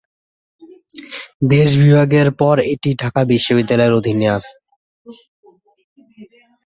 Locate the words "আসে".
4.37-4.53